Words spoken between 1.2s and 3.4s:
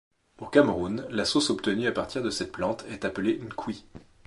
sauce obtenue à partir de cette plante est appelée